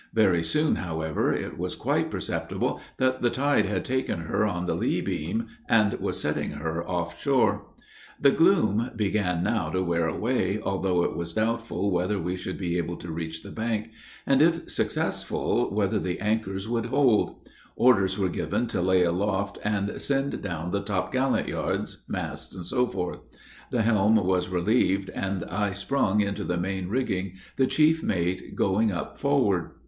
[0.15, 4.73] Very soon, however, it was quite perceptible that the tide had taken her on the
[4.73, 7.67] lee beam, and was setting her off shore.
[8.19, 12.79] The gloom began now to wear away, although it was doubtful whether we should be
[12.79, 13.91] able to reach the bank,
[14.25, 17.35] and, if successful, whether the anchors would hold on.
[17.75, 22.85] Orders were given to lay aloft and send down the top gallant yards, masts, &c.
[23.69, 28.91] The helm was relieved, and I sprung into the main rigging, the chief mate going
[28.91, 29.69] up forward.